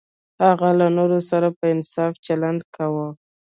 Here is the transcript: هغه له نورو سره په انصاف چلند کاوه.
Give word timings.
هغه 0.45 0.69
له 0.79 0.87
نورو 0.97 1.19
سره 1.29 1.47
په 1.57 1.63
انصاف 1.73 2.13
چلند 2.25 2.61
کاوه. 2.75 3.07